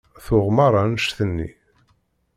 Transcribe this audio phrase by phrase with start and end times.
[0.17, 1.49] Ttuɣ merra annect-nni.